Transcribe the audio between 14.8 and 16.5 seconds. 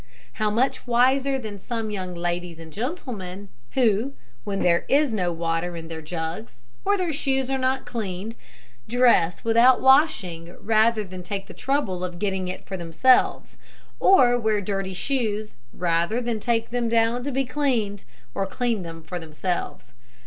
shoes rather than